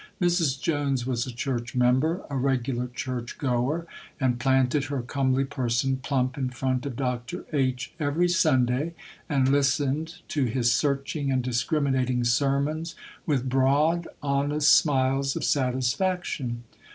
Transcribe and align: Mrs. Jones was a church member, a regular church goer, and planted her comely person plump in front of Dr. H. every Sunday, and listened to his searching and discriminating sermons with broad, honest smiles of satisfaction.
Mrs. 0.19 0.59
Jones 0.59 1.05
was 1.05 1.27
a 1.27 1.31
church 1.31 1.75
member, 1.75 2.25
a 2.27 2.35
regular 2.35 2.87
church 2.87 3.37
goer, 3.37 3.85
and 4.19 4.39
planted 4.39 4.85
her 4.85 5.03
comely 5.03 5.45
person 5.45 5.97
plump 5.97 6.39
in 6.39 6.49
front 6.49 6.87
of 6.87 6.95
Dr. 6.95 7.45
H. 7.53 7.93
every 7.99 8.27
Sunday, 8.27 8.95
and 9.29 9.47
listened 9.47 10.15
to 10.29 10.45
his 10.45 10.71
searching 10.71 11.31
and 11.31 11.43
discriminating 11.43 12.23
sermons 12.23 12.95
with 13.27 13.47
broad, 13.47 14.07
honest 14.23 14.75
smiles 14.75 15.35
of 15.35 15.43
satisfaction. 15.43 16.63